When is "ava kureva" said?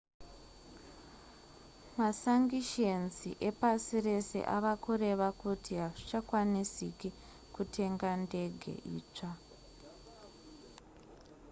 4.55-5.27